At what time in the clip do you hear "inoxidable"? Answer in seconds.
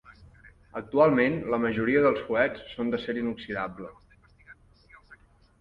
3.25-3.93